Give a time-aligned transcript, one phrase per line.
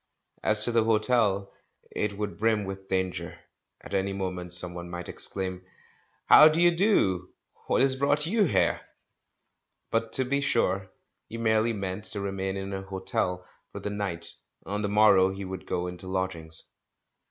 [0.41, 1.53] As to the hotel,
[1.91, 3.37] it would brim with danger:
[3.81, 5.63] at any moment someone might exclaim,
[6.25, 7.29] "How d'ye do?—
[7.67, 8.81] what has brought you here?"
[9.91, 10.89] But, to be sure,
[11.29, 14.33] he merely meant to remain in an hotel for the night—
[14.65, 16.67] on the morrow he would go into lodg ings.